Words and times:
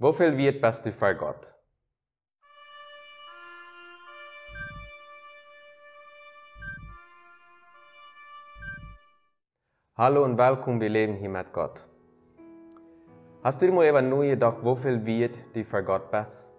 Wofür 0.00 0.36
wird 0.36 0.62
bist 0.62 0.86
du 0.86 0.92
für 0.92 1.12
Gott? 1.16 1.56
Hallo 9.96 10.22
und 10.22 10.38
willkommen, 10.38 10.80
wir 10.80 10.88
leben 10.88 11.14
hier 11.14 11.28
mit 11.28 11.52
Gott. 11.52 11.84
Hast 13.42 13.60
du 13.60 13.66
dir 13.66 13.72
mal 13.72 14.28
gedacht, 14.28 14.58
wofür 14.62 15.04
wird 15.04 15.36
du 15.52 15.64
für 15.64 15.82
Gott 15.82 16.12
bist? 16.12 16.52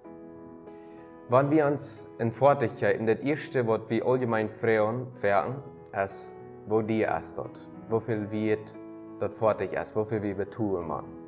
Wenn 1.30 1.50
wir 1.50 1.66
uns 1.66 2.12
in 2.20 2.34
Fertigkeit, 2.34 2.98
in 2.98 3.08
das 3.08 3.20
erste, 3.20 3.66
was 3.66 3.90
wir 3.90 4.06
allgemein 4.06 4.50
fragen, 4.50 5.08
werden, 5.22 5.64
ist, 5.94 6.36
wo 6.68 6.82
die 6.82 7.04
ist 7.04 7.38
dort. 7.38 7.58
Wofür 7.88 8.30
wird 8.30 8.76
dort 9.22 9.34
fertig 9.34 9.72
ist, 9.72 9.96
wofür 9.96 10.22
wir 10.22 10.36
betonen 10.36 10.90
machen. 10.90 11.19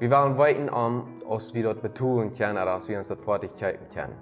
Wir 0.00 0.12
wollen 0.12 0.38
weiten 0.38 0.68
an, 0.68 1.08
als 1.28 1.52
wir 1.54 1.64
dort 1.64 1.82
betonen 1.82 2.32
können, 2.32 2.56
als 2.56 2.88
wir 2.88 2.98
uns 2.98 3.08
dort 3.08 3.20
Fertigkeiten 3.20 3.86
können. 3.92 4.14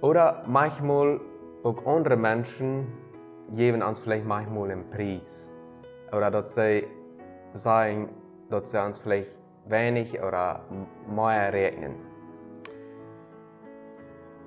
Oder 0.00 0.42
manchmal 0.46 1.20
auch 1.62 1.84
andere 1.86 2.16
Menschen 2.16 2.86
geben 3.52 3.82
uns 3.82 3.98
vielleicht 3.98 4.24
manchmal 4.24 4.70
einen 4.70 4.88
Preis. 4.88 5.52
Oder 6.12 6.30
dass 6.30 6.54
sie 6.54 6.86
sagen, 7.52 8.08
dass 8.48 8.70
sie 8.70 8.82
uns 8.82 8.98
vielleicht 8.98 9.38
wenig 9.66 10.18
oder 10.22 10.62
mehr 11.14 11.52
rechnen. 11.52 11.94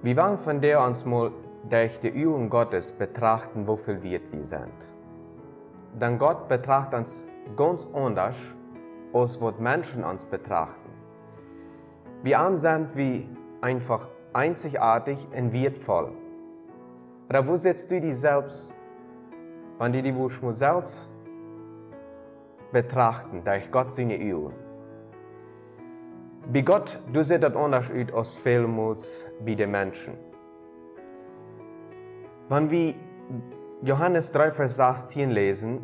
Wir 0.02 0.18
wollen 0.18 0.38
von 0.38 0.62
der 0.62 0.82
uns 0.82 1.06
mal 1.06 1.32
durch 1.70 2.00
die 2.00 2.10
Übung 2.10 2.50
Gottes 2.50 2.92
betrachten, 2.92 3.68
wofür 3.68 4.02
wir 4.02 4.20
sind. 4.44 4.94
Denn 5.94 6.18
Gott 6.18 6.48
betrachtet 6.48 7.00
uns 7.00 7.26
ganz 7.56 7.88
anders, 7.94 8.36
als 9.14 9.40
was 9.42 9.60
Menschen 9.60 10.04
uns 10.04 10.26
betrachten. 10.26 10.92
Wir 12.24 12.40
sind 12.56 12.96
wie 12.96 13.30
einfach 13.62 14.08
einzigartig 14.34 15.28
und 15.36 15.54
wertvoll. 15.54 16.12
Oder 17.30 17.48
wo 17.48 17.58
setzt 17.58 17.90
du 17.92 18.00
dich 18.00 18.20
selbst, 18.20 18.74
wenn 19.80 19.94
du 19.94 20.02
dich 20.02 20.16
selbst 20.52 21.12
betrachten, 22.72 23.44
durch 23.44 23.72
Gott 23.72 23.92
seine 23.92 24.18
Übung? 24.18 24.54
Bei 26.52 26.62
Gott, 26.62 27.00
du 27.12 27.24
siehst 27.24 27.44
das 27.44 27.56
anders 27.56 27.92
aus 27.92 28.14
als 28.14 28.34
vielmals 28.36 29.26
bei 29.46 29.56
den 29.56 29.72
Menschen. 29.72 30.14
Wenn 32.50 32.72
wir 32.72 32.96
Johannes 33.84 34.32
3, 34.32 34.52
Vers 34.52 34.78
16 34.78 35.30
lesen, 35.30 35.82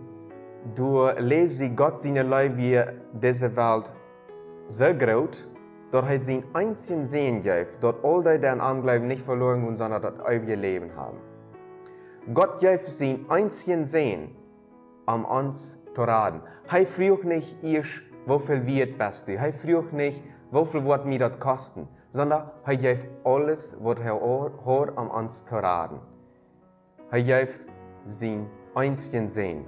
lest, 1.19 1.59
wie 1.59 1.69
Gott 1.69 1.97
seine 1.97 2.23
Leute 2.23 2.58
wie 2.58 2.81
diese 3.14 3.56
Welt 3.56 3.94
so 4.67 4.86
groß, 4.86 5.47
dass 5.92 6.09
er 6.09 6.19
sein 6.19 6.44
einzigen 6.53 7.03
Sehen 7.03 7.44
gibt, 7.44 7.83
dass 7.83 7.95
all 8.03 8.23
die, 8.23 8.39
die 8.39 8.47
an 8.47 8.61
Anglauben 8.61 9.08
nicht 9.08 9.22
verloren 9.22 9.64
gehen, 9.64 9.78
sondern 9.78 10.02
das 10.02 10.14
ewige 10.28 10.56
Leben 10.56 10.95
haben. 10.95 11.17
Gott 12.34 12.59
gibt 12.59 12.86
sein 12.86 13.25
einzigen 13.30 13.84
Sehen, 13.84 14.36
um 15.06 15.25
uns 15.25 15.78
zu 15.94 16.02
raten. 16.02 16.41
Er 16.72 16.86
fragt 16.88 17.25
nicht 17.25 17.64
erst, 17.64 18.02
wofür 18.25 18.66
wird 18.66 18.97
bist 18.97 19.28
du. 19.28 19.36
Er 19.36 19.53
fragt 19.53 19.94
nicht, 19.94 20.23
wofür 20.50 20.86
wird 20.86 21.06
mir 21.06 21.19
das 21.19 21.38
kosten, 21.39 21.88
sondern 22.11 22.50
er 22.66 22.78
gibt 22.78 23.08
alles, 23.25 23.75
was 23.80 24.00
er 24.00 24.16
hat, 24.16 24.97
um 24.97 25.09
uns 25.09 25.45
zu 25.45 25.56
raten. 25.56 26.00
Er 27.11 27.22
gibt 27.22 27.53
sein 28.06 28.47
einzigen 28.73 29.28
Sehen. 29.28 29.66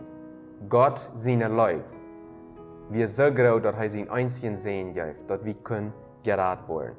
Gott 0.70 1.10
seine 1.14 1.48
Leib. 1.48 1.84
Wir 2.90 3.10
so 3.10 3.32
groß, 3.32 3.62
dass 3.62 3.76
er 3.76 3.90
sein 3.90 4.10
einzigen 4.10 4.56
Sehen 4.56 4.94
gibt, 4.94 5.30
dass 5.30 5.44
wir 5.44 5.54
können 5.56 5.94
gerat 6.24 6.68
werden. 6.70 6.96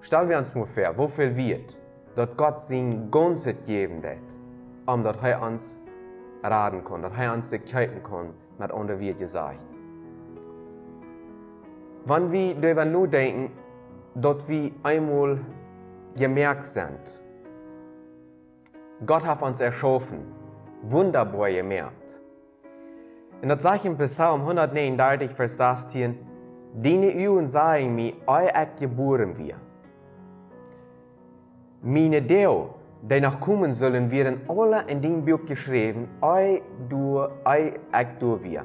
Stellen 0.00 0.28
wir 0.28 0.38
uns 0.38 0.54
mal 0.54 0.66
vor, 0.66 0.98
wofür 0.98 1.34
wird, 1.34 1.76
dass 2.14 2.28
Gott 2.36 2.60
sein 2.60 3.10
ganzes 3.10 3.54
geben 3.66 4.02
wird, 4.02 4.18
um 4.86 5.02
dass 5.02 5.16
er 5.22 5.42
uns 5.42 5.80
raten 6.42 6.84
kann, 6.84 7.02
dass 7.02 7.12
er 7.16 7.32
uns 7.32 7.52
erkennen 7.52 8.02
kann, 8.02 8.34
mit 8.58 8.70
anderen 8.70 9.00
wird 9.00 9.18
gesagt. 9.18 9.64
Wenn 12.04 12.30
wir 12.30 12.54
darüber 12.56 12.84
nachdenken, 12.84 13.52
dass 14.14 14.48
wir 14.48 14.72
einmal 14.82 15.38
gemerkt 16.16 16.64
sind, 16.64 17.22
Gott 19.06 19.24
hat 19.24 19.42
uns 19.42 19.60
erschaffen, 19.60 20.20
wunderbar 20.82 21.50
gemerkt. 21.50 22.21
Und 23.42 23.48
das 23.48 23.62
sagt 23.62 23.84
im 23.84 23.96
Psalm 23.98 24.40
139, 24.42 25.30
Vers 25.30 25.56
16, 25.56 26.16
Deine 26.74 27.12
Üben 27.12 27.46
sagen 27.46 27.94
mir, 27.94 28.14
eu 28.26 28.46
ek 28.46 28.78
geboren 28.78 29.36
wir. 29.36 29.56
Meine 31.82 32.22
Deel, 32.22 32.68
die 33.02 33.20
noch 33.20 33.38
kommen 33.40 33.72
sollen, 33.72 34.10
werden 34.10 34.40
alle 34.48 34.84
in 34.86 35.02
dem 35.02 35.22
Buch 35.24 35.44
geschrieben, 35.44 36.08
eu 36.22 36.60
du, 36.88 37.18
eu 37.18 37.72
ek 37.92 38.18
du 38.18 38.42
wir. 38.42 38.64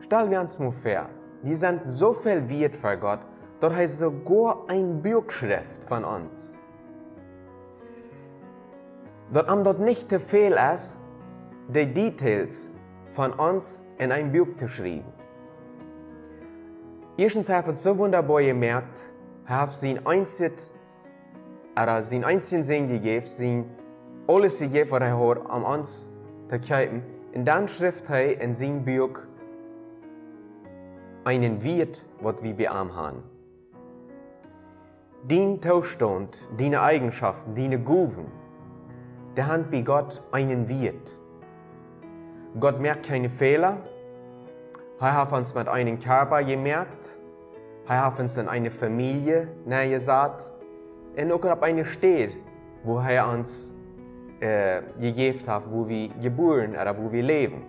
Stellen 0.00 0.30
wir 0.30 0.40
uns 0.40 0.58
mal 0.58 0.72
vor, 0.72 1.08
wir 1.42 1.56
sind 1.56 1.82
so 1.84 2.12
viel 2.12 2.48
wert 2.48 2.74
für 2.74 2.96
Gott, 2.96 3.20
dass 3.60 3.72
er 3.78 3.88
sogar 3.88 4.64
ein 4.68 5.00
Buch 5.00 5.30
schrift 5.30 5.84
von 5.84 6.02
uns 6.02 6.56
dat 9.32 9.48
am 9.48 9.62
dat 9.62 9.78
nicht 9.78 10.08
te 10.08 10.20
veel 10.20 10.56
ist, 10.74 10.98
die 11.68 11.92
Details 11.92 12.70
von 13.16 13.32
uns 13.32 13.82
in 13.96 14.12
ein 14.12 14.30
Buch 14.30 14.48
zu 14.58 14.68
schreiben. 14.68 15.10
Erstens 17.16 17.48
hat 17.48 17.66
es 17.66 17.82
so 17.82 17.96
wunderbar 17.96 18.42
gemerkt, 18.42 18.98
er 19.46 19.60
hat 19.62 19.72
sein 19.72 20.06
einzig, 20.06 20.52
er 21.74 22.02
sein 22.02 22.24
einzigen 22.24 22.62
Sinn 22.62 22.88
gegeben, 22.88 23.26
sein 23.26 23.64
alles 24.28 24.58
gegeben, 24.58 24.90
was 24.90 25.00
er 25.00 25.18
hat, 25.18 25.50
um 25.50 25.64
uns 25.64 26.10
zu 26.50 26.60
kaufen. 26.60 27.02
Und 27.34 27.46
dann 27.46 27.68
schreibt 27.68 28.10
er 28.10 28.38
in 28.38 28.52
sein 28.52 28.84
Buch 28.84 29.18
einen 31.24 31.62
Wert, 31.62 32.02
was 32.20 32.42
wir 32.42 32.54
bei 32.54 32.64
ihm 32.64 32.94
haben. 32.94 33.22
Dein 35.26 35.60
Zustand, 35.62 36.46
deine 36.58 36.82
Eigenschaften, 36.82 37.54
deine 37.54 37.80
Guven, 37.80 38.26
der 39.38 39.46
Hand 39.46 39.70
bei 39.70 39.80
Gott 39.80 40.22
einen 40.32 40.68
Wert. 40.68 41.20
Gott 42.58 42.80
merkt 42.80 43.06
keine 43.06 43.28
Fehler. 43.28 43.78
Er 44.98 45.14
hat 45.14 45.32
uns 45.32 45.54
mit 45.54 45.68
einem 45.68 45.98
Körper 45.98 46.42
gemerkt. 46.42 47.18
Er 47.86 48.06
hat 48.06 48.18
uns 48.18 48.36
in 48.38 48.48
eine 48.48 48.70
Familie 48.70 49.48
gesagt. 49.66 50.54
Und 51.16 51.32
auch 51.32 51.44
auf 51.44 51.62
eine 51.62 51.84
Stadt, 51.84 52.30
wo 52.82 52.98
er 52.98 53.28
uns 53.28 53.74
äh, 54.40 54.80
gegeben 54.98 55.46
hat, 55.46 55.70
wo 55.70 55.86
wir 55.86 56.08
geboren 56.20 56.70
oder 56.70 56.96
wo 56.96 57.12
wir 57.12 57.22
leben. 57.22 57.62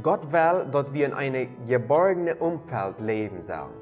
Gott 0.00 0.30
will, 0.30 0.66
dass 0.70 0.92
wir 0.92 1.06
in 1.06 1.14
einem 1.14 1.48
geborgenen 1.66 2.38
Umfeld 2.38 3.00
leben 3.00 3.40
sollen. 3.40 3.74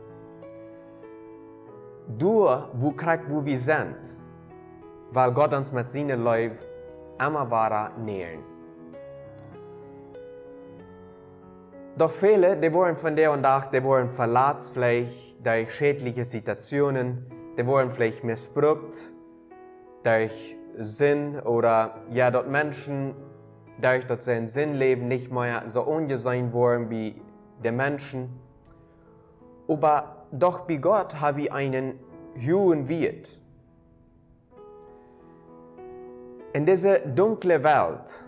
Durch, 2.17 2.65
wo, 2.75 2.95
wo 3.29 3.45
wir 3.45 3.59
sind, 3.59 3.99
weil 5.11 5.33
Gott 5.33 5.53
uns 5.53 5.73
mit 5.73 5.91
seinem 5.91 6.25
Leben 6.25 6.57
Amavara 7.19 7.91
nähern. 7.99 8.56
Doch 11.99 12.11
viele, 12.11 12.59
die 12.59 12.71
wurden 12.75 12.95
von 12.95 13.17
der 13.17 13.33
und 13.33 13.43
Tag, 13.43 13.71
die 13.71 13.83
wurden 13.83 14.11
verletzt 14.11 14.75
vielleicht 14.75 15.47
durch 15.47 15.75
schädliche 15.75 16.27
Situationen, 16.27 17.25
die 17.57 17.67
wurden 17.67 17.91
vielleicht 17.91 18.23
missbraucht 18.23 19.11
durch 20.05 20.57
Sinn 20.77 21.41
oder 21.41 21.95
ja, 22.11 22.31
dort 22.31 22.51
Menschen, 22.51 23.15
dadurch, 23.81 24.07
dass 24.07 24.27
sie 24.27 24.37
in 24.37 24.47
Sinn 24.47 24.75
leben, 24.75 25.09
nicht 25.09 25.33
mehr 25.33 25.63
so 25.65 25.85
ungesehen 25.85 26.53
wurden 26.53 26.91
wie 26.91 27.19
die 27.65 27.71
Menschen. 27.71 28.29
Aber 29.67 30.27
doch 30.31 30.61
bei 30.67 30.77
Gott 30.77 31.19
habe 31.19 31.43
ich 31.43 31.53
einen 31.53 31.99
hohen 32.39 32.91
Wert. 32.91 33.41
In 36.53 36.67
dieser 36.67 36.99
dunklen 36.99 37.65
Welt, 37.65 38.27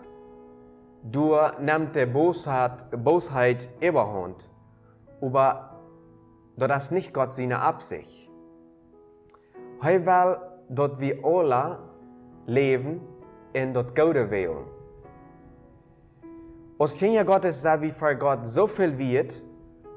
du 1.03 1.35
nimmt 1.59 1.95
die 1.95 2.05
Bosheit, 2.05 2.85
Bosheit 2.91 3.69
überhand, 3.81 4.49
aber 5.21 5.79
das 6.57 6.91
nicht 6.91 7.13
Gott 7.13 7.33
seine 7.33 7.59
Absicht. 7.59 8.29
Er 9.81 10.05
will, 10.05 10.37
dass 10.69 10.99
wir 10.99 11.23
alle 11.23 11.79
leben 12.45 13.01
in 13.53 13.73
das 13.73 13.87
Gute 13.87 14.29
wählen. 14.29 14.65
Als 16.77 16.97
Kinder 16.97 17.25
Gottes 17.25 17.61
sah 17.61 17.81
wie 17.81 17.89
für 17.89 18.15
Gott 18.15 18.45
so 18.47 18.67
viel 18.67 18.97
wird, 18.97 19.43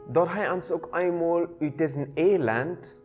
dass 0.09 0.29
er 0.37 0.53
uns 0.53 0.73
auch 0.73 0.93
einmal 0.93 1.45
aus 1.45 1.77
diesem 1.79 2.13
Elend, 2.17 3.01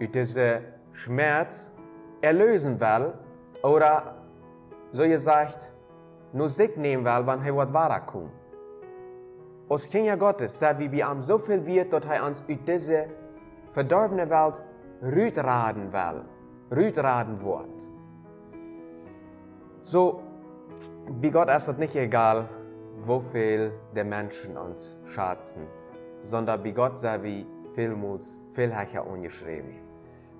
aus 0.00 0.10
diesem 0.12 0.60
Schmerz 0.92 1.72
erlösen 2.20 2.80
will 2.80 3.14
oder, 3.62 4.16
so 4.92 5.02
gesagt, 5.04 5.72
will, 7.04 7.26
wenn 7.26 7.42
er 7.42 7.56
was 7.56 7.72
weiterkommt. 7.72 8.32
Als 9.68 9.88
Kinder 9.88 10.16
Gottes, 10.16 10.58
dat 10.58 10.78
wie 10.78 10.90
wir 10.90 11.06
am 11.08 11.22
so 11.22 11.38
viel 11.38 11.64
wird, 11.66 11.92
dass 11.92 12.04
er 12.04 12.24
uns 12.24 12.42
uit 12.48 12.66
diese 12.66 13.06
verdorbene 13.72 14.28
Welt 14.30 14.60
rütraden 15.02 15.92
will, 15.92 16.24
rütraden 16.74 17.40
wird. 17.42 17.90
So, 19.82 20.22
bei 21.20 21.30
Gott 21.30 21.48
ist 21.50 21.68
es 21.68 21.78
nicht 21.78 21.96
egal, 21.96 22.48
wofür 23.00 23.72
die 23.94 24.04
Menschen 24.04 24.56
uns 24.56 24.98
schätzen, 25.04 25.66
sondern 26.20 26.62
bei 26.62 26.70
Gott 26.70 26.98
sei 26.98 27.22
wie 27.22 27.46
vielmals 27.74 28.40
viel 28.50 28.74
höher 28.74 29.06
angeschrieben. 29.06 29.76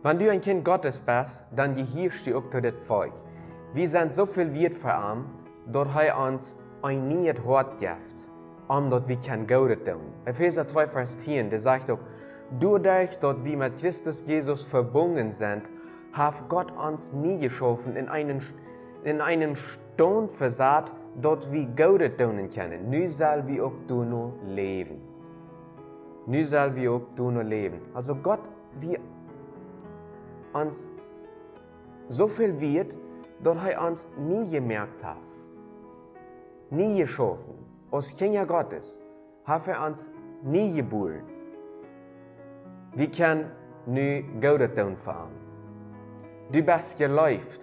Wenn 0.02 0.18
du 0.18 0.30
ein 0.30 0.40
Kind 0.40 0.64
Gottes 0.64 1.00
bist, 1.00 1.46
dann 1.54 1.74
gehörst 1.74 2.26
du 2.26 2.38
auch 2.38 2.48
zu 2.50 2.60
dem 2.60 2.76
Volk. 2.76 3.12
Wir 3.74 3.88
sind 3.88 4.12
so 4.12 4.26
viel 4.26 4.52
wert 4.54 4.74
für 4.74 4.88
ihn, 4.88 5.24
uns 6.14 6.56
ein 6.82 7.08
nicht 7.08 7.44
Hort 7.44 7.78
gibt, 7.78 8.30
um 8.68 8.90
dass 8.90 9.06
wir 9.08 9.16
kann 9.16 9.46
Gutes 9.46 9.84
tun. 9.84 10.00
Epheser 10.24 10.66
2, 10.66 10.88
Vers 10.88 11.18
10, 11.18 11.50
der 11.50 11.60
sagt 11.60 11.90
auch, 11.90 11.98
dadurch, 12.58 13.18
dass 13.18 13.44
wir 13.44 13.56
mit 13.56 13.76
Christus 13.76 14.24
Jesus 14.26 14.64
verbunden 14.64 15.30
sind, 15.30 15.62
hat 16.12 16.48
Gott 16.48 16.72
uns 16.72 17.12
nie 17.12 17.38
geschaffen 17.38 17.96
in 17.96 18.08
einen, 18.08 18.42
in 19.04 19.20
einen 19.20 19.56
Stund 19.56 20.30
versagt, 20.30 20.94
dass 21.20 21.50
wir 21.52 21.66
Gutes 21.66 22.16
tun 22.16 22.48
können. 22.50 22.88
Nu 22.90 23.08
soll 23.08 23.46
wir 23.46 23.66
auch 23.66 23.72
nur 23.88 24.32
leben. 24.46 25.02
Nu 26.26 26.44
soll 26.44 26.74
wir 26.76 26.92
auch 26.92 27.02
nur 27.16 27.44
leben. 27.44 27.80
Also 27.94 28.14
Gott, 28.14 28.40
wie 28.80 28.98
uns 30.52 30.86
so 32.08 32.28
viel 32.28 32.58
wird, 32.58 32.96
dass 33.42 33.56
er 33.66 33.86
uns 33.86 34.08
nie 34.18 34.50
gemerkt 34.50 35.04
hat 35.04 35.18
nie 36.70 36.98
geschaffen. 36.98 37.54
Aus 37.90 38.16
Kinder 38.16 38.46
Gottes 38.46 39.02
hat 39.44 39.68
er 39.68 39.86
uns 39.86 40.10
nie 40.42 40.74
geboren. 40.74 41.22
Wir 42.94 43.10
können 43.10 43.50
nu 43.86 44.22
Gott 44.40 44.76
tun 44.76 44.96
für 44.96 45.28
Du 46.50 46.62
bist 46.62 46.98
geläuft 46.98 47.62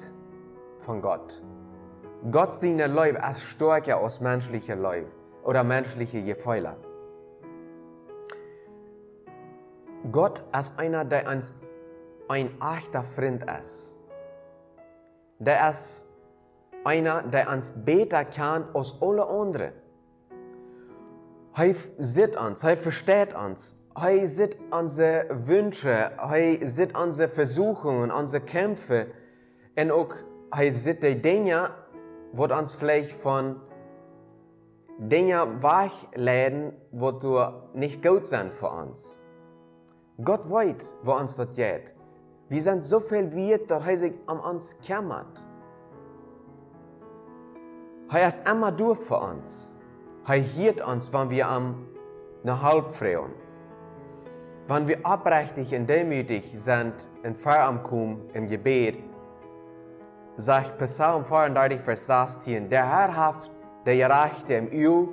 von 0.78 1.02
Gott. 1.02 1.42
Gott 2.32 2.54
seine 2.54 2.88
Leib 2.88 3.18
ist 3.32 3.42
stärker 3.42 3.98
als 3.98 4.20
menschliche 4.20 4.76
Leib 4.76 5.08
oder 5.44 5.64
menschliche 5.64 6.24
Gefühle. 6.24 6.76
Gott 10.12 10.44
ist 10.60 10.78
einer, 10.80 11.04
der 11.04 11.28
uns 11.28 11.54
ein 12.28 12.50
echter 12.62 13.04
Freund 13.04 13.44
ist. 13.60 14.00
Der 15.40 15.70
ist 15.70 16.08
einer, 16.86 17.24
der 17.24 17.50
uns 17.50 17.72
besser 17.72 18.26
kann 18.26 18.66
als 18.74 18.96
alle 19.02 19.28
anderen. 19.28 19.72
Er 21.58 21.76
sieht 21.98 22.36
uns, 22.36 22.64
er 22.64 22.78
versteht 22.78 23.34
uns, 23.34 23.86
er 23.96 24.28
sieht 24.28 24.58
unsere 24.72 25.26
Wünsche, 25.48 25.90
er 26.18 26.68
sieht 26.68 26.98
unsere 26.98 27.30
Versuchungen, 27.30 28.12
unsere 28.12 28.44
Kämpfe 28.44 29.08
und 29.78 29.92
auch 29.92 30.14
er 30.52 30.74
sieht 30.74 31.04
die 31.04 31.22
Dinge, 31.22 31.72
die 32.34 32.54
uns 32.54 32.76
vielleicht 32.76 33.12
von 33.12 33.62
Dingen 34.98 35.62
wegleiten, 35.62 36.74
die 36.92 37.48
nicht 37.74 38.02
gut 38.02 38.26
sind 38.26 38.54
für 38.54 38.70
uns. 38.70 39.20
Gott 40.24 40.50
weiß, 40.50 40.96
wo 41.04 41.14
uns 41.14 41.36
das 41.36 41.52
geht. 41.54 41.94
Wir 42.48 42.62
sind 42.62 42.84
so 42.84 43.00
viel 43.00 43.34
wert, 43.34 43.70
dass 43.70 43.86
er 43.86 43.98
sich 43.98 44.14
um 44.28 44.40
uns 44.40 44.76
kümmert. 44.86 45.46
Er 48.12 48.28
ist 48.28 48.48
immer 48.48 48.72
durch 48.72 49.00
für 49.00 49.18
uns. 49.18 49.76
Er 50.28 50.36
hielt 50.36 50.86
uns, 50.86 51.12
wenn 51.12 51.30
wir 51.30 51.48
am 51.48 51.88
eine 52.44 52.62
Halbfreuen. 52.62 53.32
Wenn 54.68 54.88
wir 54.88 55.06
abrechtig 55.06 55.74
und 55.74 55.88
demütig 55.90 56.52
sind 56.54 56.94
in 57.24 57.34
Feierabend 57.36 58.36
im 58.36 58.48
Gebet, 58.48 58.98
sagt 60.38 60.78
Psalm 60.78 61.26
34, 61.26 61.80
Vers 61.80 62.06
16, 62.08 62.70
der 62.70 62.88
Herr 62.88 63.16
hat 63.16 63.52
der 63.86 63.96
Gerechte 63.96 64.54
im 64.56 64.68
Öl 64.72 65.10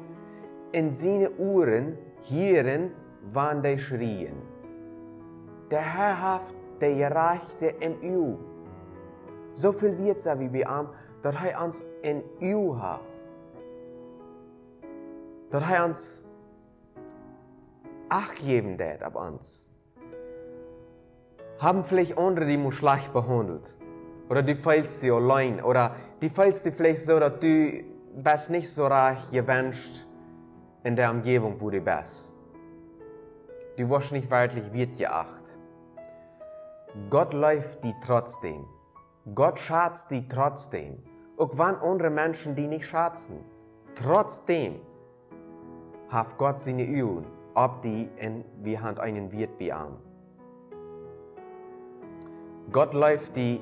in 0.73 0.91
seine 0.91 1.31
Ohren 1.39 1.99
hören, 2.29 2.93
wann 3.23 3.63
die 3.63 3.79
schrien. 3.79 4.37
Der 5.71 5.81
Herr 5.81 6.21
hat 6.21 6.55
der 6.81 6.95
Gerechte 6.95 7.67
im 7.81 7.97
Öl. 8.03 8.39
So 9.55 9.73
viel 9.73 9.97
wird 9.99 10.19
es 10.19 10.27
wie 10.39 10.49
bei 10.49 10.61
ihm, 10.61 10.89
dat 11.23 11.37
hij 11.37 11.59
ons 11.59 11.83
in 12.01 12.23
u 12.41 12.57
heeft. 12.57 13.13
Dat 15.49 15.63
hij 15.63 15.83
ons 15.83 16.25
acht 18.09 18.39
geben 18.39 18.77
deed 18.77 19.05
op 19.05 19.17
ons. 19.17 19.71
Haben 21.59 21.85
vielleicht 21.85 22.17
andere, 22.17 22.47
die 22.47 22.59
mich 22.59 22.75
schlecht 22.75 23.13
behandelt. 23.13 23.77
Oder 24.29 24.43
du 24.43 24.57
fühlst 24.57 25.01
sie 25.01 25.11
allein. 25.11 25.63
Oder 25.65 25.95
du 26.19 26.29
fühlst 26.29 26.65
dich 26.65 26.75
vielleicht 26.75 27.03
so, 27.03 27.19
dass 27.19 27.39
du 27.39 27.85
bist 28.15 28.51
nicht 28.51 28.69
so 28.69 28.87
reich 28.87 29.31
gewünscht 29.31 30.07
in 30.83 30.97
der 30.97 31.11
Umgebung, 31.11 31.61
wo 31.61 31.71
du 31.71 31.81
bist. 31.81 32.33
Du 33.77 33.89
wirst 33.89 34.13
nicht 34.13 34.31
wirklich 34.31 34.73
wird 34.73 34.99
geacht. 34.99 35.59
Gott 37.09 37.33
läuft 37.33 37.85
die 37.85 37.95
trotzdem. 38.05 38.65
Gott 39.35 39.59
schätzt 39.61 40.11
die 40.11 40.27
trotzdem 40.29 40.99
auch 41.43 41.59
wenn 41.59 41.75
andere 41.77 42.11
Menschen 42.11 42.55
die 42.55 42.69
nicht 42.69 42.87
schätzen. 42.87 43.45
Trotzdem 43.97 44.77
hat 46.09 46.39
Gott 46.39 46.61
seine 46.61 46.85
Übung, 46.85 47.25
ob 47.55 47.83
die 47.83 48.09
in 48.17 48.45
wie 48.63 48.79
Hand 48.79 49.01
einen 49.01 49.33
wird 49.33 49.59
beamen. 49.59 49.97
Gott 52.71 52.95
läuft 52.95 53.35
die 53.35 53.61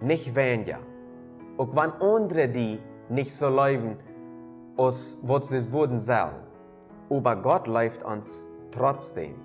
nicht 0.00 0.34
weniger. 0.34 0.80
Auch 1.58 1.68
wenn 1.76 1.92
andere 2.02 2.48
die 2.48 2.80
nicht 3.08 3.32
so 3.32 3.48
leben, 3.48 3.96
als 4.76 5.16
was 5.22 5.50
sie 5.50 5.72
wurden 5.72 6.00
sollen. 6.00 6.42
Aber 7.08 7.36
Gott 7.36 7.68
läuft 7.68 8.02
uns 8.02 8.48
trotzdem. 8.72 9.36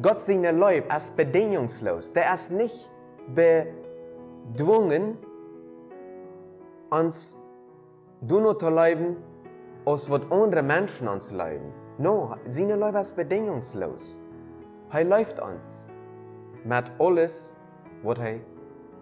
Gott 0.00 0.18
seine 0.18 0.52
Leib 0.52 0.90
ist 0.96 1.14
bedingungslos. 1.14 2.10
Der 2.14 2.32
ist 2.32 2.52
nicht 2.52 2.90
bedwungen, 3.34 5.18
uns 6.92 7.38
nur 8.20 8.58
zu 8.58 8.68
leben, 8.68 9.16
als 9.84 10.08
was 10.10 10.20
andere 10.30 10.62
Menschen 10.62 11.08
uns 11.08 11.30
leben. 11.32 11.72
No, 11.98 12.36
seine 12.46 12.76
Liebe 12.76 12.98
ist 12.98 13.16
bedingungslos. 13.16 14.20
Er 14.90 15.04
läuft 15.04 15.40
uns 15.40 15.88
mit 16.64 16.84
alles, 16.98 17.56
was 18.02 18.18
er 18.18 18.40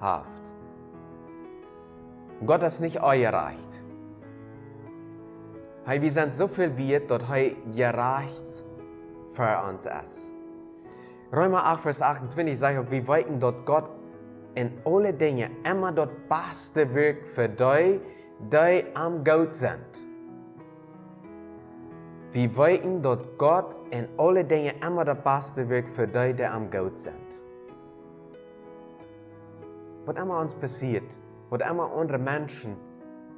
hat. 0.00 0.24
Gott 2.46 2.62
ist 2.62 2.80
nicht 2.80 3.02
euerrecht. 3.02 3.84
Hey, 5.84 6.00
wir 6.00 6.10
sind 6.10 6.32
so 6.32 6.46
viel 6.46 6.76
wert, 6.76 7.10
dass 7.10 7.22
er 7.22 7.50
gerecht 7.72 8.64
für 9.30 9.62
uns 9.68 9.86
ist. 9.86 10.32
Römer 11.32 11.64
8, 11.64 11.80
Vers 11.80 12.02
28 12.02 12.58
sagt, 12.58 12.90
wir 12.90 13.08
weiten 13.08 13.38
dort 13.38 13.66
Gott 13.66 13.88
in 14.60 14.78
alle 14.84 15.12
dingen 15.12 15.50
immer 15.64 15.90
das 15.90 16.08
beste 16.28 16.94
werk 16.94 17.26
für 17.26 17.48
die, 17.48 18.00
die 18.38 18.84
am 18.94 19.24
Gott 19.24 19.54
sind. 19.54 20.06
Wir 22.32 22.56
weten 22.56 23.02
dass 23.02 23.18
Gott 23.38 23.76
in 23.90 24.06
alle 24.18 24.44
dingen 24.44 24.74
immer 24.86 25.04
das 25.04 25.18
beste 25.24 25.68
werk 25.68 25.88
für 25.88 26.06
die, 26.06 26.34
die 26.34 26.44
am 26.44 26.70
Gott 26.70 26.98
sind. 26.98 27.14
Was 30.04 30.16
immer 30.16 30.40
uns 30.40 30.54
passiert, 30.54 31.10
was 31.48 31.60
immer 31.68 31.90
andere 31.92 32.18
Menschen 32.18 32.76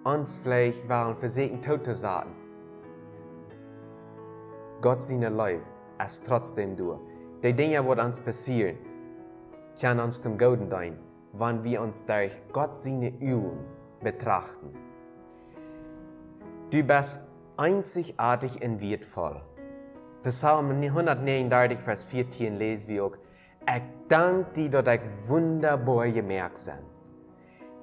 uns 0.05 0.39
vielleicht 0.39 0.89
waren 0.89 1.15
versuchen 1.15 1.63
tot 1.63 1.85
zu 1.85 1.95
sagen, 1.95 2.35
Gott 4.81 5.01
seine 5.01 5.29
Leib 5.29 5.63
ist 6.05 6.27
trotzdem 6.27 6.77
durch. 6.77 6.99
Die 7.45 7.53
Dinge, 7.53 7.81
die 7.81 8.01
uns 8.01 8.19
passieren, 8.19 8.77
kann 9.81 10.01
uns 10.01 10.21
zum 10.21 10.37
Guten 10.37 10.69
dienen, 10.69 10.99
wenn 11.33 11.65
wir 11.65 11.81
uns 11.83 12.05
durch 12.05 12.37
Gott 12.53 12.77
seine 12.77 13.09
Übung 13.21 13.59
betrachten. 14.01 14.71
Du 16.71 16.83
bist 16.83 17.21
einzigartig 17.57 18.63
und 18.63 18.81
wertvoll. 18.81 19.41
Psalm 20.23 20.71
139, 20.71 21.79
Vers 21.79 22.05
14 22.05 22.57
lesen 22.57 22.89
wir 22.89 23.05
auch, 23.05 23.17
ich 23.67 23.83
danke 24.09 24.53
dir, 24.53 24.83
dass 24.83 24.95
ich 24.97 25.29
wunderbar 25.29 26.09
gemerkt 26.09 26.59
sind. 26.59 26.83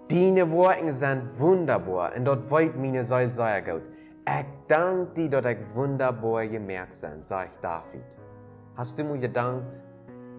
Deine 0.10 0.50
Worte 0.50 0.92
sind 0.92 1.40
wunderbar 1.40 2.16
und 2.16 2.26
dort 2.26 2.50
weit 2.50 2.76
meine 2.76 3.04
Seele 3.04 3.32
sehr 3.32 3.62
gut. 3.62 3.84
Ich 4.26 4.46
danke 4.68 5.14
dir, 5.14 5.42
dass 5.42 5.54
ich 5.54 5.76
wunderbar 5.76 6.48
gemerkt 6.48 6.94
sind, 6.94 7.26
sagt 7.26 7.64
David. 7.64 8.06
Hast 8.76 8.98
du 8.98 9.04
mir 9.04 9.18
gedankt, 9.18 9.84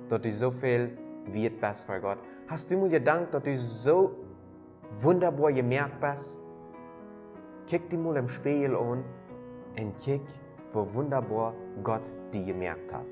dass 0.08 0.20
du 0.20 0.32
so 0.32 0.50
viel 0.50 0.96
wird 1.26 1.60
bist 1.60 1.82
für 1.82 2.00
Gott. 2.00 2.18
Hast 2.50 2.68
du 2.68 2.76
mir 2.76 2.88
gedacht, 2.88 3.32
dass 3.32 3.44
du 3.44 3.56
so 3.56 4.10
wunderbar 5.00 5.52
gemerkt 5.52 6.00
bist? 6.00 6.36
Kick 7.68 7.88
dich 7.88 7.96
mal 7.96 8.16
im 8.16 8.28
Spiegel 8.28 8.74
an 8.74 9.04
und 9.78 9.96
kick, 9.96 10.26
wo 10.72 10.92
wunderbar 10.92 11.54
Gott 11.84 12.02
die 12.32 12.44
gemerkt 12.44 12.92
hat. 12.92 13.06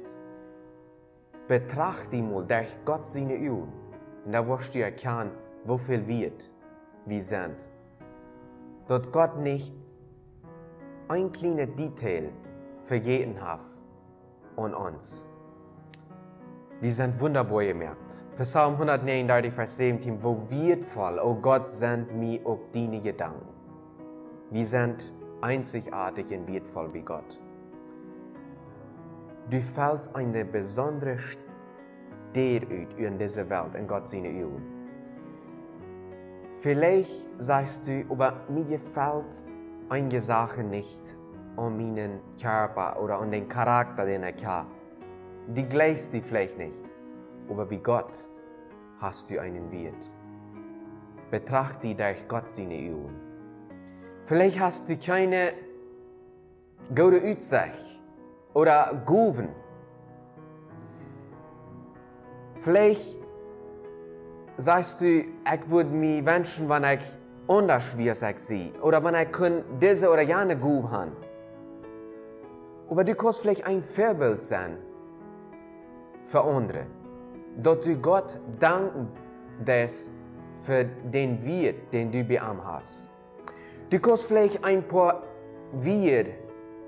Betracht 1.47 2.12
die 2.12 2.21
mal 2.21 2.45
durch 2.45 2.76
Gott 2.85 3.07
seine 3.07 3.35
Augen, 3.35 3.73
und 4.25 4.33
da 4.33 4.45
wirst 4.45 4.75
du 4.75 4.80
erkennen, 4.80 5.30
wofür 5.64 6.04
wird 6.09 6.50
wir 7.07 7.23
sind. 7.23 7.59
Dort 8.88 9.12
Gott 9.12 9.38
nicht 9.38 9.73
ein 11.07 11.30
kleines 11.30 11.76
Detail 11.76 12.33
vergeten 12.83 13.40
hat 13.40 13.64
an 14.57 14.75
uns. 14.75 15.28
Wir 16.80 16.92
sind 16.92 17.20
wunderbar 17.20 17.64
gemerkt. 17.64 18.25
Psalm 18.38 18.75
139, 18.75 19.52
Vers 19.52 19.76
17, 19.78 20.23
wo 20.23 20.49
wertvoll, 20.49 21.18
o 21.18 21.30
oh 21.30 21.35
Gott, 21.35 21.68
sind 21.68 22.16
mir 22.16 22.38
auch 22.47 22.61
deine 22.73 23.00
Gedanken. 23.00 23.49
Wir 24.50 24.64
sind 24.64 25.12
einzigartig 25.40 26.26
und 26.30 26.47
wertvoll 26.47 26.94
wie 26.94 27.02
Gott. 27.02 27.40
Du 29.50 29.58
fällst 29.58 30.14
eine 30.14 30.44
besondere 30.44 31.18
Stelle 31.18 32.87
in 32.97 33.18
dieser 33.18 33.50
Welt, 33.50 33.75
in 33.75 33.88
Gott 33.88 34.08
seine 34.08 34.28
Augen. 34.28 34.62
Vielleicht 36.61 37.26
sagst 37.38 37.88
du, 37.88 38.04
aber 38.08 38.44
mir 38.49 38.64
gefällt 38.64 39.44
einige 39.88 40.20
Sachen 40.20 40.70
nicht 40.70 41.16
an 41.56 41.76
meinen 41.76 42.20
Körper 42.40 43.02
oder 43.02 43.18
an 43.18 43.32
den 43.32 43.49
Charakter, 43.49 44.06
den 44.06 44.23
ich 44.23 44.47
habe. 44.47 44.77
Die 45.50 45.67
gleichst 45.67 46.12
du 46.12 46.21
vielleicht 46.21 46.59
nicht, 46.59 46.76
aber 47.49 47.64
bei 47.64 47.76
Gott 47.76 48.28
hast 49.00 49.31
du 49.31 49.40
einen 49.40 49.73
Wert. 49.73 50.07
Betrachte 51.31 51.87
die 51.87 51.95
durch 51.95 52.28
Gott 52.28 52.50
seine 52.50 52.75
Augen. 52.75 53.19
Vielleicht 54.26 54.61
hast 54.61 54.90
du 54.90 54.99
keine 54.99 55.55
gute 56.90 57.23
Aussicht 57.23 58.02
oder 58.52 59.02
Guven. 59.07 59.49
Vielleicht 62.57 63.17
sagst 64.59 65.00
du, 65.00 65.07
ich 65.07 65.71
würde 65.71 65.88
mir 65.88 66.26
wünschen, 66.26 66.69
wenn 66.69 66.85
ich 66.85 67.05
anders 67.49 67.97
wie 67.97 68.11
ich 68.11 68.38
sehe. 68.38 68.75
Oder 68.83 69.02
wenn 69.02 69.14
ich 69.14 69.28
diese 69.81 70.11
oder 70.11 70.21
jene 70.21 70.59
Guve 70.59 70.90
haben. 70.90 71.12
Aber 72.90 73.02
du 73.02 73.14
kannst 73.14 73.40
vielleicht 73.40 73.67
ein 73.67 73.81
Vorbild 73.81 74.43
sein 74.43 74.76
für 76.25 76.43
andere. 76.43 76.87
Dass 77.57 77.81
du 77.81 77.97
Gott 77.97 78.39
danken 78.59 79.09
des 79.67 80.11
für 80.63 80.85
den 80.85 81.45
Wert, 81.47 81.93
den 81.93 82.13
du 82.13 82.23
bei 82.25 82.37
ihm 82.37 82.65
hast. 82.65 83.11
Du 83.91 83.99
kannst 83.99 84.27
vielleicht 84.27 84.63
ein 84.65 84.87
paar 84.87 85.23
Wir, 85.73 86.27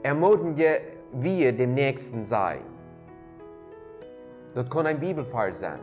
ermutigende 0.02 0.80
Wir 1.12 1.52
dem 1.52 1.74
Nächsten 1.74 2.24
sein. 2.24 2.60
Das 4.54 4.68
kann 4.68 4.86
ein 4.86 4.98
Bibelvers 4.98 5.60
sein. 5.60 5.80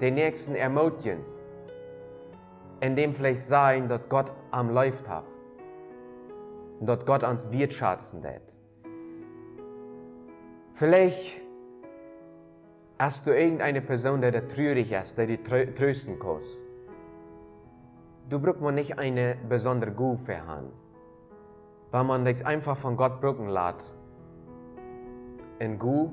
Den 0.00 0.14
Nächsten 0.14 0.54
ermutigen. 0.54 1.24
In 2.80 2.94
dem 2.94 3.14
vielleicht 3.14 3.42
sein, 3.42 3.88
dass 3.88 4.00
Gott 4.08 4.32
am 4.50 4.70
Läuft 4.70 5.08
hat. 5.08 5.24
Und 6.80 6.86
dass 6.86 7.04
Gott 7.06 7.24
ans 7.24 7.50
Wirtschaften 7.52 8.22
wird. 8.22 8.52
Vielleicht 10.72 11.40
Hast 12.98 13.26
du 13.26 13.30
irgendeine 13.30 13.82
Person, 13.82 14.22
der 14.22 14.48
traurig 14.48 14.90
ist, 14.90 15.18
der 15.18 15.26
dich 15.26 15.42
trösten 15.42 16.18
kann? 16.18 16.40
Du 18.30 18.40
brauchst 18.40 18.62
man 18.62 18.74
nicht 18.74 18.98
eine 18.98 19.36
besondere 19.46 19.92
Gufe 19.92 20.46
haben, 20.46 20.72
weil 21.90 22.04
man 22.04 22.24
dich 22.24 22.46
einfach 22.46 22.74
von 22.74 22.96
Gott 22.96 23.20
brücken 23.20 23.50
lässt. 23.50 23.94
In 25.58 25.78
Gu, 25.78 26.10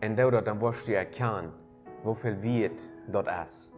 in 0.00 0.14
der 0.14 0.30
dann 0.40 0.60
wirst 0.60 0.86
du 0.86 0.94
erkennen, 0.94 1.52
wofür 2.04 2.40
wird 2.40 2.80
dort 3.08 3.28
ist. 3.44 3.74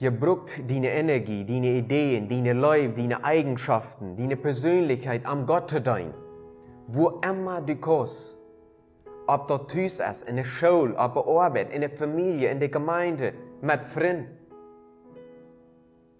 Ihr 0.00 0.10
braucht 0.10 0.70
deine 0.70 0.90
Energie, 0.90 1.46
deine 1.46 1.78
Ideen, 1.78 2.28
deine 2.28 2.52
Leib, 2.52 2.96
deine 2.96 3.24
Eigenschaften, 3.24 4.14
deine 4.16 4.36
Persönlichkeit 4.36 5.24
am 5.24 5.46
Gott 5.46 5.70
zu 5.70 5.80
dein. 5.80 6.12
Wo 6.88 7.20
immer 7.24 7.62
du 7.62 7.74
kannst, 7.76 8.36
ob 9.26 9.48
dat 9.48 9.68
thuis 9.68 9.98
is, 9.98 10.22
in 10.22 10.36
de 10.36 10.44
school, 10.44 10.92
op 10.92 11.14
de 11.14 11.24
arbeid, 11.24 11.70
in 11.70 11.80
de 11.80 11.90
Familie, 11.90 12.48
in 12.48 12.58
de 12.58 12.68
Gemeinde, 12.68 13.32
mit 13.60 13.86
Freunden. 13.86 14.38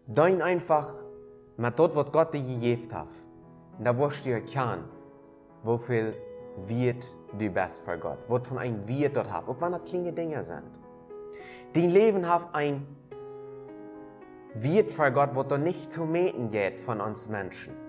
Dein 0.04 0.42
einfach 0.42 0.94
mit 1.56 1.76
dort, 1.76 1.94
was 1.94 2.12
Gott 2.12 2.32
dir 2.32 2.42
gegeben 2.42 2.92
hat. 2.92 3.08
Da 3.78 3.96
wirst 3.98 4.24
du 4.24 4.30
erkennen, 4.30 4.84
wofür 5.62 6.12
wird 6.66 7.16
du 7.38 7.50
best 7.50 7.82
für 7.82 7.98
Gott. 7.98 8.18
Was 8.28 8.46
von 8.46 8.58
ein 8.58 8.86
wird 8.86 9.16
dort 9.16 9.30
hat, 9.30 9.48
auch 9.48 9.60
wenn 9.60 9.72
das 9.72 9.84
kleine 9.84 10.12
Dinge 10.12 10.44
sind. 10.44 10.62
Dein 11.74 11.90
Leben 11.90 12.28
hat 12.28 12.48
ein 12.54 12.86
wird 14.54 14.90
für 14.90 15.10
Gott, 15.12 15.30
was 15.34 15.48
da 15.48 15.58
nicht 15.58 15.92
zu 15.92 16.04
meten 16.04 16.48
geht 16.48 16.80
von 16.80 17.00
uns 17.00 17.28
Menschen. 17.28 17.85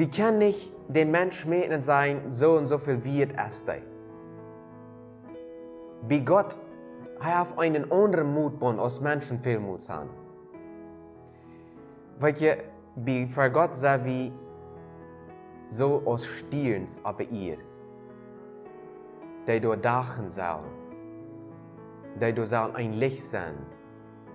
Wir 0.00 0.08
können 0.08 0.38
nicht 0.38 0.72
den 0.88 1.10
Mensch 1.10 1.44
meten 1.44 1.82
sein, 1.82 2.32
so 2.32 2.56
und 2.56 2.66
so 2.66 2.78
viel 2.78 3.04
wird 3.04 3.34
es 3.36 3.62
dir. 3.66 3.82
Bei 6.08 6.20
Gott 6.20 6.56
hat 7.20 7.58
einen 7.58 7.92
anderen 7.92 8.32
Mut, 8.32 8.62
als 8.62 8.98
Menschen 9.02 9.38
viel 9.40 9.60
Mut 9.60 9.86
haben. 9.90 10.08
Weil 12.18 12.34
je 12.38 12.56
bei 12.96 13.26
für 13.26 13.50
Gott 13.50 13.74
sei 13.74 14.02
wie 14.02 14.32
so 15.68 16.00
aus 16.06 16.24
Stirns 16.24 16.98
aber 17.02 17.24
ihr, 17.24 17.58
die 19.46 19.60
durch 19.60 19.82
Dachen 19.82 20.30
soll, 20.30 20.64
du 22.18 22.46
soll 22.46 22.74
ein 22.74 22.94
Licht 22.94 23.22
sein 23.22 23.66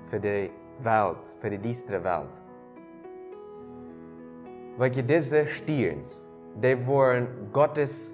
für 0.03 0.19
die 0.19 0.51
Welt, 0.81 1.27
für 1.39 1.49
die 1.49 1.57
düstere 1.57 2.03
Welt. 2.03 2.44
Weil 4.77 4.89
diese 4.89 5.45
Stirns, 5.45 6.27
die 6.55 6.85
wurden 6.85 7.27
Gottes 7.51 8.13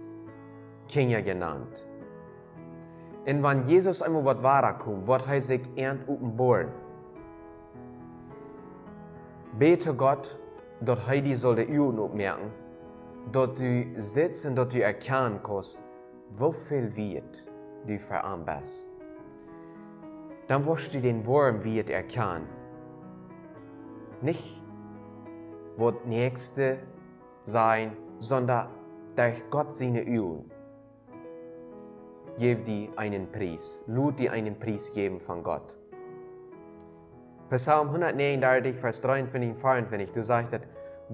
Kinder 0.87 1.21
genannt. 1.21 1.87
Und 3.25 3.43
wenn 3.43 3.63
Jesus 3.63 4.01
einmal 4.01 4.25
was 4.25 4.43
wahrer 4.43 4.73
kommt, 4.73 5.07
wird 5.07 5.27
er 5.27 5.41
sich 5.41 5.61
ernt 5.75 6.07
uppenboren. 6.07 6.69
Bete 9.57 9.93
Gott, 9.93 10.37
dass 10.81 10.99
er 11.07 11.21
die 11.21 11.35
soll 11.35 11.55
die 11.57 11.79
Augen 11.79 11.99
aufmerken, 11.99 12.51
dass 13.31 13.53
du 13.55 13.85
sitzt 13.95 14.45
und 14.45 14.55
dass 14.55 14.69
du 14.69 14.81
erkennen 14.81 15.39
kannst, 15.43 15.77
wofür 16.37 16.95
wird 16.95 17.47
du 17.85 17.99
verarmt 17.99 18.45
bist. 18.45 18.87
Dann 20.47 20.65
wirst 20.65 20.93
du 20.93 20.99
den 20.99 21.25
Wurm 21.25 21.63
wird 21.63 21.89
erkennen. 21.89 22.47
Nicht 24.21 24.63
wird 25.81 26.05
Nächste 26.05 26.77
sein, 27.43 27.97
sondern 28.19 28.69
durch 29.15 29.43
Gott 29.49 29.73
seine 29.73 30.01
Augen. 30.01 30.49
Gib 32.37 32.65
dir 32.65 32.89
einen 32.95 33.31
Preis, 33.31 33.83
lud 33.87 34.19
dir 34.19 34.31
einen 34.31 34.57
Preis 34.57 34.93
geben 34.93 35.19
von 35.19 35.43
Gott. 35.43 35.77
Psalm 37.49 37.87
139, 37.87 38.75
Vers 38.77 39.01
53 39.01 39.49
und 39.49 39.57
54, 39.57 40.11
du 40.11 40.23
sagst, 40.23 40.59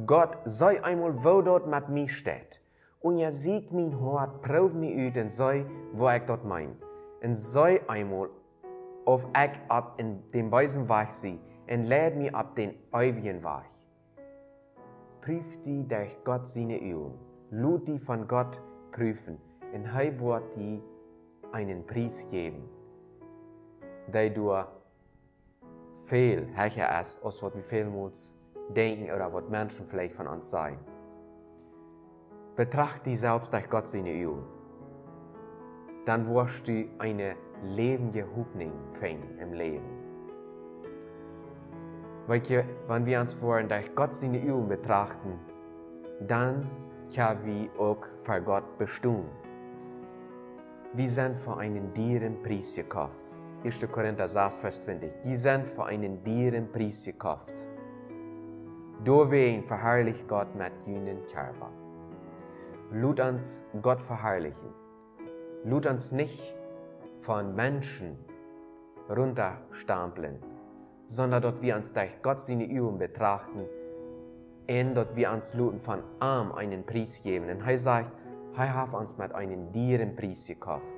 Gott 0.06 0.38
sei 0.46 0.84
einmal, 0.84 1.24
wo 1.24 1.42
dort 1.42 1.66
mit 1.66 1.90
mir 1.90 2.10
steht. 2.10 2.62
Und 3.00 3.18
er 3.18 3.32
sieht 3.32 3.72
mein 3.72 4.00
Hort, 4.00 4.42
prüft 4.42 4.76
mich 4.76 5.10
aus 5.10 5.22
und 5.22 5.32
sei, 5.32 5.66
wo 5.94 6.10
ich 6.10 6.22
dort 6.24 6.46
mein. 6.46 6.76
Und 7.24 7.34
sei 7.34 7.82
einmal, 7.88 8.30
auf 9.06 9.26
ich 9.30 9.60
ab 9.70 9.96
in 9.98 10.30
dem 10.32 10.52
weisen 10.52 10.88
Weg 10.90 11.10
sie, 11.10 11.40
und 11.70 11.86
lädt 11.86 12.16
mich 12.18 12.36
ab 12.36 12.56
den 12.56 12.76
ewigen 12.94 13.44
Weg 15.28 15.42
prüf 15.42 15.62
die 15.64 15.86
durch 15.88 16.18
Gott 16.24 16.48
seine 16.48 16.76
Augen. 16.76 17.20
Lud 17.52 17.88
die 17.88 18.00
von 18.00 18.28
Gott 18.28 18.62
prüfen. 18.92 19.38
Und 19.74 19.86
er 19.86 20.20
wird 20.20 20.56
die 20.56 20.82
einen 21.52 21.86
Preis 21.86 22.26
geben, 22.30 22.70
der 24.08 24.30
du 24.30 24.54
viel 26.06 26.48
höher 26.56 27.02
ist, 27.02 27.24
als 27.24 27.44
was 27.44 27.56
wir 27.56 27.62
vielmals 27.62 28.38
denken 28.70 29.12
oder 29.14 29.34
was 29.34 29.50
Menschen 29.50 29.86
vielleicht 29.86 30.16
von 30.16 30.28
uns 30.28 30.50
sagen. 30.50 30.80
Betracht 32.56 33.06
die 33.06 33.16
selbst 33.16 33.54
durch 33.54 33.70
Gott 33.70 33.88
seine 33.88 34.12
Augen. 34.28 34.46
Dann 36.06 36.26
wirst 36.28 36.68
du 36.68 36.86
eine 37.00 37.36
lebende 37.64 38.26
Hoffnung 38.36 38.72
finden 38.94 39.38
im 39.40 39.54
Leben. 39.54 39.97
Weil 42.28 42.42
wenn 42.88 43.06
wir 43.06 43.22
uns 43.22 43.42
wollen 43.42 43.70
durch 43.70 43.96
Gott 43.96 44.14
seine 44.14 44.40
Übung 44.40 44.68
betrachten, 44.68 45.40
dann 46.20 46.70
können 47.14 47.46
wir 47.46 47.80
auch 47.80 48.04
für 48.18 48.42
Gott 48.42 48.78
bestehen. 48.78 49.26
Wir 50.94 51.10
sind 51.10 51.38
für 51.38 51.58
einen 51.58 51.94
dieren 51.94 52.42
Preis 52.44 52.76
gekauft. 52.76 53.36
1. 53.64 53.80
Korinther 53.92 54.28
6, 54.28 54.58
Vers 54.58 54.82
20. 54.82 55.12
Wir 55.24 55.38
sind 55.38 55.68
für 55.68 55.86
einen 55.86 56.24
dieren 56.24 56.72
Preis 56.72 57.06
gekauft. 57.06 57.54
Door 59.04 59.32
wen 59.32 59.64
verherrlicht 59.64 60.28
Gott 60.28 60.54
mit 60.56 60.74
jenen 60.86 61.26
Kerber. 61.26 61.72
Lud 62.92 63.20
uns 63.20 63.66
Gott 63.82 64.02
verherrlichen. 64.02 64.70
Lud 65.64 65.86
uns 65.86 66.12
nicht 66.12 66.56
von 67.20 67.56
Menschen 67.56 68.18
runterstampeln, 69.10 70.40
sondern 71.08 71.42
dort 71.42 71.62
wir 71.62 71.76
uns 71.76 71.94
durch 71.94 72.22
Gott 72.22 72.42
seine 72.42 72.66
Übung 72.66 72.98
betrachten 72.98 73.66
und 74.70 74.96
dort 74.96 75.16
wir 75.16 75.32
uns 75.32 75.54
luden 75.54 75.80
von 75.80 76.04
arm 76.20 76.52
einen 76.52 76.86
Preis 76.86 77.22
geben. 77.24 77.50
Und 77.50 77.66
er 77.66 77.80
sagt, 77.80 78.12
er 78.56 78.74
hat 78.74 78.94
uns 78.94 79.18
mit 79.18 79.34
einem 79.34 79.72
dieren 79.72 80.16
Preis 80.16 80.46
gekauft. 80.46 80.94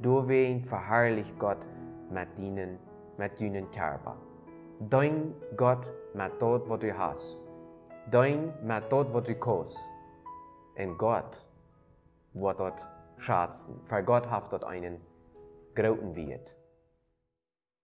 Durch 0.00 0.26
wen 0.28 0.62
verherrlicht 0.62 1.38
Gott 1.38 1.66
mit 2.10 2.28
ihnen, 2.38 2.78
mit 3.16 3.40
ihnen 3.40 3.70
Körper. 3.70 4.16
Dein 4.80 5.34
Gott 5.56 5.92
mit 6.14 6.32
dort, 6.40 6.68
was 6.68 6.80
du 6.80 6.98
hast. 6.98 7.40
Dein 8.10 8.52
mit 8.62 8.84
dort, 8.90 9.14
was 9.14 9.22
du 9.24 9.34
kannst. 9.36 9.78
Und 10.76 10.98
Gott 10.98 11.46
wird 12.32 12.60
dort 12.60 12.88
schatzen. 13.18 13.80
Für 13.84 14.02
Gott 14.02 14.28
hat 14.28 14.52
dort 14.52 14.64
einen 14.64 15.00
großen 15.74 16.16
Wert. 16.16 16.54